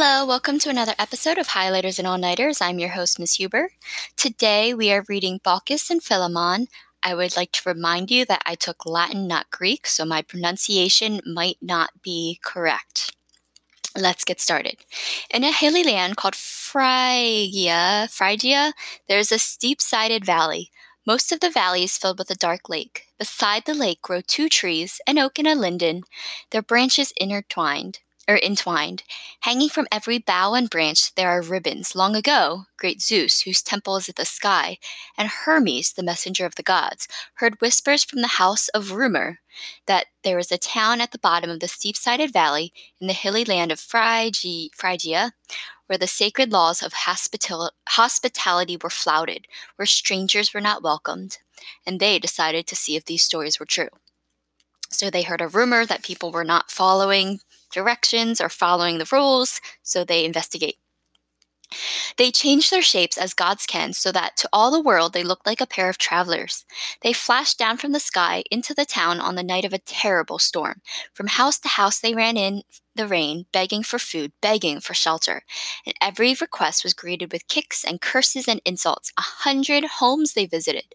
[0.00, 2.60] Hello, welcome to another episode of Highlighters and All Nighters.
[2.60, 3.34] I'm your host, Ms.
[3.34, 3.72] Huber.
[4.16, 6.68] Today we are reading Baucis and Philemon.
[7.02, 11.20] I would like to remind you that I took Latin, not Greek, so my pronunciation
[11.26, 13.16] might not be correct.
[13.96, 14.76] Let's get started.
[15.34, 18.74] In a hilly land called Phrygia, Phrygia,
[19.08, 20.70] there is a steep-sided valley.
[21.08, 23.06] Most of the valley is filled with a dark lake.
[23.18, 26.04] Beside the lake grow two trees, an oak and a linden,
[26.52, 29.02] their branches intertwined or entwined.
[29.40, 31.94] Hanging from every bough and branch there are ribbons.
[31.96, 34.78] Long ago, great Zeus, whose temple is at the sky,
[35.16, 39.40] and Hermes, the messenger of the gods, heard whispers from the house of rumor
[39.86, 43.44] that there is a town at the bottom of the steep-sided valley in the hilly
[43.44, 45.32] land of Phrygia, Phrygia
[45.88, 51.38] where the sacred laws of hospital- hospitality were flouted, where strangers were not welcomed,
[51.86, 53.88] and they decided to see if these stories were true.
[54.90, 57.40] So they heard a rumor that people were not following
[57.72, 60.76] directions or following the rules, so they investigate.
[62.16, 65.40] They change their shapes as gods can so that to all the world they look
[65.44, 66.64] like a pair of travelers.
[67.02, 70.38] They flash down from the sky into the town on the night of a terrible
[70.38, 70.80] storm.
[71.12, 72.62] From house to house they ran in
[72.94, 75.42] the rain, begging for food, begging for shelter.
[75.84, 79.12] And every request was greeted with kicks and curses and insults.
[79.18, 80.94] A hundred homes they visited.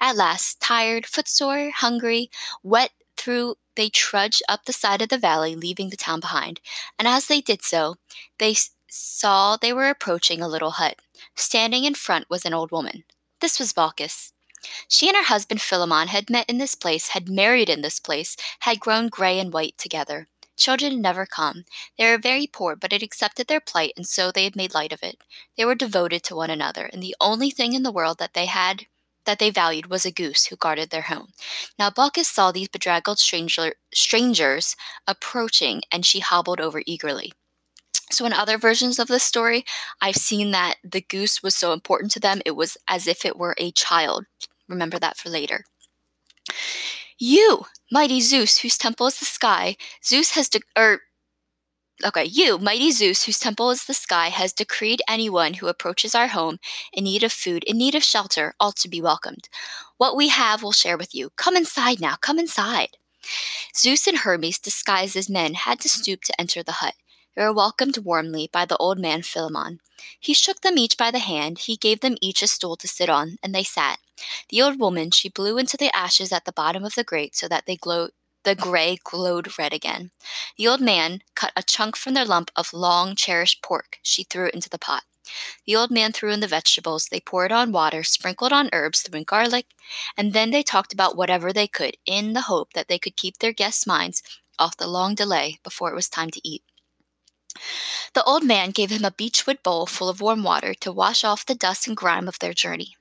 [0.00, 2.28] At last, tired, footsore, hungry,
[2.62, 6.60] wet through they trudged up the side of the valley, leaving the town behind.
[6.98, 7.94] And as they did so,
[8.38, 8.56] they
[8.88, 10.96] saw they were approaching a little hut.
[11.36, 13.04] Standing in front was an old woman.
[13.40, 14.32] This was Baucis.
[14.88, 18.36] She and her husband Philemon had met in this place, had married in this place,
[18.60, 20.26] had grown gray and white together.
[20.56, 21.64] Children had never come.
[21.96, 24.92] They were very poor, but had accepted their plight, and so they had made light
[24.92, 25.22] of it.
[25.56, 28.46] They were devoted to one another, and the only thing in the world that they
[28.46, 28.86] had
[29.28, 31.28] that they valued was a goose who guarded their home.
[31.78, 34.74] Now Baucis saw these bedraggled stranger, strangers
[35.06, 37.32] approaching, and she hobbled over eagerly.
[38.10, 39.66] So, in other versions of this story,
[40.00, 43.36] I've seen that the goose was so important to them, it was as if it
[43.36, 44.24] were a child.
[44.66, 45.64] Remember that for later.
[47.18, 51.00] You, mighty Zeus, whose temple is the sky, Zeus has, de- or
[52.04, 56.28] Okay, you, mighty Zeus, whose temple is the sky, has decreed anyone who approaches our
[56.28, 56.60] home
[56.92, 59.48] in need of food, in need of shelter, all to be welcomed.
[59.96, 61.30] What we have we'll share with you.
[61.34, 62.90] Come inside now, come inside.
[63.76, 66.94] Zeus and Hermes, disguised as men, had to stoop to enter the hut.
[67.34, 69.80] They were welcomed warmly by the old man Philemon.
[70.20, 73.08] He shook them each by the hand, he gave them each a stool to sit
[73.08, 73.98] on, and they sat.
[74.50, 77.48] The old woman, she blew into the ashes at the bottom of the grate so
[77.48, 78.10] that they glowed
[78.48, 80.10] the gray glowed red again.
[80.56, 83.98] The old man cut a chunk from their lump of long cherished pork.
[84.02, 85.02] She threw it into the pot.
[85.66, 87.08] The old man threw in the vegetables.
[87.10, 89.66] They poured on water, sprinkled on herbs, threw in garlic,
[90.16, 93.36] and then they talked about whatever they could in the hope that they could keep
[93.36, 94.22] their guests' minds
[94.58, 96.62] off the long delay before it was time to eat.
[98.14, 101.44] The old man gave him a beechwood bowl full of warm water to wash off
[101.44, 102.96] the dust and grime of their journey.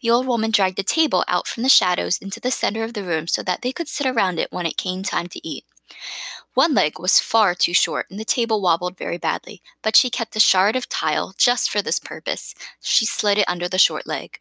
[0.00, 3.04] The old woman dragged a table out from the shadows into the center of the
[3.04, 5.64] room so that they could sit around it when it came time to eat.
[6.54, 10.36] One leg was far too short, and the table wobbled very badly, but she kept
[10.36, 12.54] a shard of tile just for this purpose.
[12.80, 14.38] She slid it under the short leg.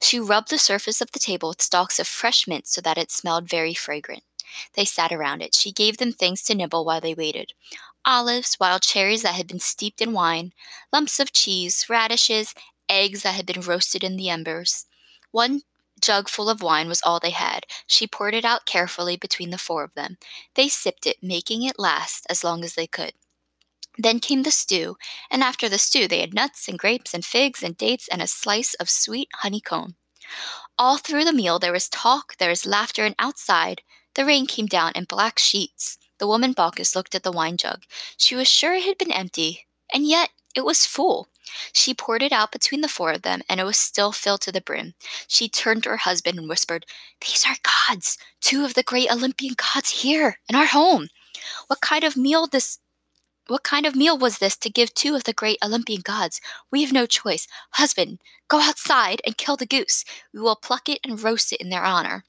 [0.00, 3.10] She rubbed the surface of the table with stalks of fresh mint so that it
[3.10, 4.22] smelled very fragrant.
[4.74, 5.54] They sat around it.
[5.54, 7.52] She gave them things to nibble while they waited
[8.04, 10.52] olives, wild cherries that had been steeped in wine,
[10.92, 12.54] lumps of cheese, radishes,
[12.88, 14.86] eggs that had been roasted in the embers.
[15.30, 15.62] One
[16.00, 17.66] jug full of wine was all they had.
[17.86, 20.16] She poured it out carefully between the four of them.
[20.54, 23.12] They sipped it, making it last as long as they could.
[23.96, 24.96] Then came the stew,
[25.30, 28.28] and after the stew they had nuts and grapes and figs and dates and a
[28.28, 29.96] slice of sweet honeycomb.
[30.78, 33.82] All through the meal there was talk, there was laughter, and outside
[34.14, 35.98] the rain came down in black sheets.
[36.18, 37.82] The woman Baucis looked at the wine jug.
[38.16, 41.28] She was sure it had been empty, and yet it was full.
[41.72, 44.52] She poured it out between the four of them, and it was still filled to
[44.52, 44.94] the brim.
[45.26, 46.86] She turned to her husband and whispered,
[47.20, 47.56] These are
[47.88, 51.08] gods, two of the great Olympian gods here in our home.
[51.68, 52.78] What kind of meal this
[53.48, 56.38] what kind of meal was this to give two of the great Olympian gods?
[56.70, 57.48] We have no choice.
[57.72, 60.04] Husband, go outside and kill the goose.
[60.34, 62.24] We will pluck it and roast it in their honor.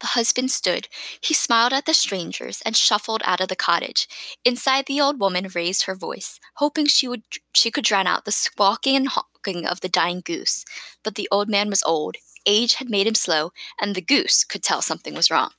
[0.00, 0.88] The husband stood.
[1.20, 4.08] He smiled at the strangers and shuffled out of the cottage.
[4.44, 7.22] Inside the old woman raised her voice, hoping she would
[7.54, 10.64] she could drown out the squawking and honking of the dying goose.
[11.02, 12.16] But the old man was old,
[12.46, 15.50] age had made him slow, and the goose could tell something was wrong.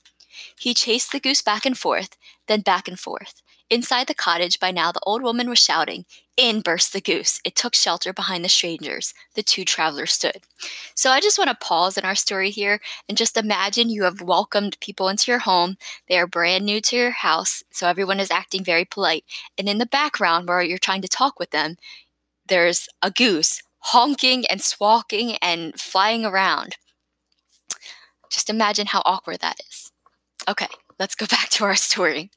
[0.58, 2.16] He chased the goose back and forth,
[2.46, 3.42] then back and forth.
[3.70, 6.06] Inside the cottage, by now, the old woman was shouting.
[6.38, 7.40] In burst the goose.
[7.44, 9.12] It took shelter behind the strangers.
[9.34, 10.40] The two travelers stood.
[10.94, 14.22] So I just want to pause in our story here and just imagine you have
[14.22, 15.76] welcomed people into your home.
[16.08, 19.24] They are brand new to your house, so everyone is acting very polite.
[19.58, 21.76] And in the background, where you're trying to talk with them,
[22.46, 26.76] there's a goose honking and squawking and flying around.
[28.30, 29.92] Just imagine how awkward that is.
[30.48, 30.68] Okay,
[30.98, 32.30] let's go back to our story.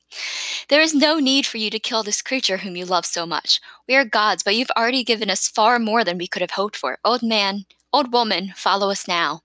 [0.70, 3.60] There is no need for you to kill this creature whom you love so much.
[3.88, 6.76] We are gods, but you've already given us far more than we could have hoped
[6.76, 7.00] for.
[7.04, 9.42] Old man, old woman, follow us now.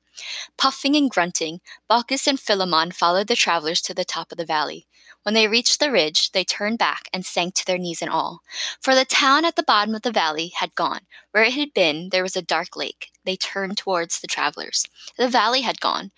[0.57, 1.61] Puffing and grunting,
[1.91, 4.87] Baucis and Philemon followed the travelers to the top of the valley.
[5.25, 8.39] When they reached the ridge, they turned back and sank to their knees in awe.
[8.81, 11.01] For the town at the bottom of the valley had gone.
[11.33, 13.09] Where it had been, there was a dark lake.
[13.25, 14.87] They turned towards the travelers.
[15.19, 16.13] The valley had gone.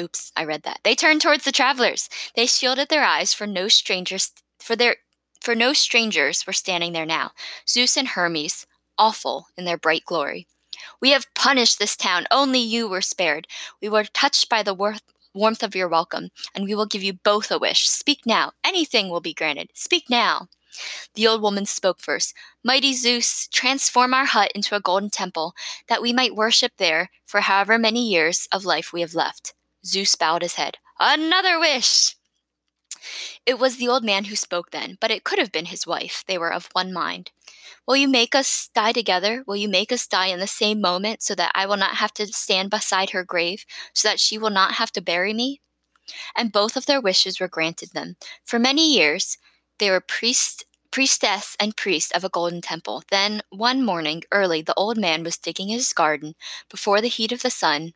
[0.00, 0.80] Oops, I read that.
[0.84, 2.08] They turned towards the travelers.
[2.34, 4.96] They shielded their eyes for no strangers for their
[5.40, 7.32] for no strangers were standing there now.
[7.68, 8.66] Zeus and Hermes,
[8.96, 10.46] awful in their bright glory.
[11.00, 12.26] We have punished this town.
[12.30, 13.48] Only you were spared.
[13.80, 14.74] We were touched by the
[15.34, 17.88] warmth of your welcome, and we will give you both a wish.
[17.88, 18.52] Speak now.
[18.64, 19.70] Anything will be granted.
[19.74, 20.48] Speak now.
[21.14, 22.34] The old woman spoke first.
[22.64, 25.54] Mighty Zeus, transform our hut into a golden temple,
[25.88, 29.54] that we might worship there for however many years of life we have left.
[29.84, 30.78] Zeus bowed his head.
[30.98, 32.16] Another wish!
[33.44, 36.22] It was the old man who spoke then, but it could have been his wife.
[36.28, 37.32] They were of one mind.
[37.86, 39.42] Will you make us die together?
[39.46, 42.14] Will you make us die in the same moment so that I will not have
[42.14, 45.60] to stand beside her grave, so that she will not have to bury me?
[46.36, 48.16] And both of their wishes were granted them.
[48.44, 49.38] For many years,
[49.78, 53.02] they were priest, priestess and priest of a golden temple.
[53.10, 56.34] Then, one morning, early, the old man was digging his garden
[56.70, 57.94] before the heat of the sun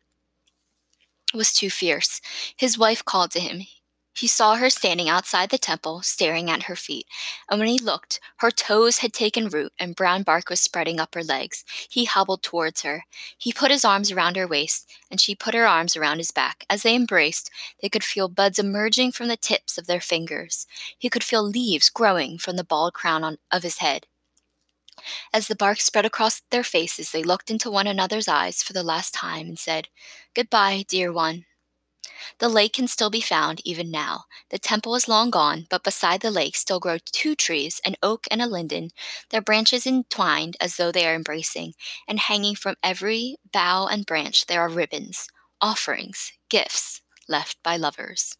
[1.33, 2.21] was too fierce.
[2.55, 3.63] His wife called to him.
[4.17, 7.05] He saw her standing outside the temple, staring at her feet,
[7.51, 11.13] and when he looked, her toes had taken root and brown bark was spreading up
[11.13, 11.63] her legs.
[11.87, 13.03] He hobbled towards her.
[13.37, 16.65] He put his arms around her waist, and she put her arms around his back.
[16.67, 20.65] As they embraced, they could feel buds emerging from the tips of their fingers.
[20.97, 24.07] He could feel leaves growing from the bald crown on, of his head.
[25.33, 28.83] As the bark spread across their faces, they looked into one another's eyes for the
[28.83, 29.89] last time and said,
[30.33, 31.45] Goodbye, dear one.
[32.39, 34.25] The lake can still be found even now.
[34.49, 38.25] The temple is long gone, but beside the lake still grow two trees, an oak
[38.31, 38.91] and a linden,
[39.29, 41.73] their branches entwined as though they are embracing,
[42.07, 45.27] and hanging from every bough and branch there are ribbons,
[45.61, 48.37] offerings, gifts left by lovers.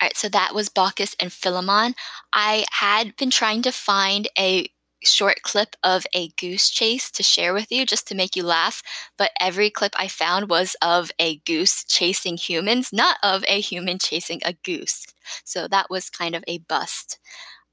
[0.00, 1.94] All right, so that was Baucis and Philemon.
[2.32, 4.68] I had been trying to find a
[5.04, 8.82] short clip of a goose chase to share with you just to make you laugh,
[9.16, 13.98] but every clip I found was of a goose chasing humans, not of a human
[13.98, 15.06] chasing a goose.
[15.44, 17.18] So that was kind of a bust.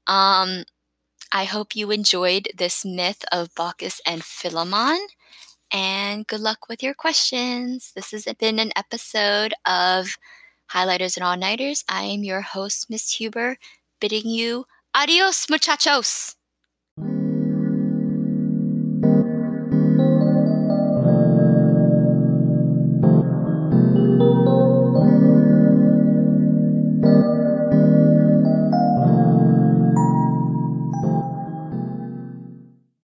[0.06, 0.64] Um,
[1.32, 4.98] I hope you enjoyed this myth of Baucis and Philemon.
[5.72, 7.92] And good luck with your questions.
[7.96, 10.16] This has been an episode of
[10.70, 11.84] Highlighters and All Nighters.
[11.88, 13.58] I am your host, Miss Huber,
[14.00, 16.35] bidding you adios, muchachos.